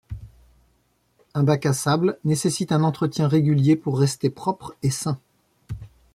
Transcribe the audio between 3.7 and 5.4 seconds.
pour rester propre et sain.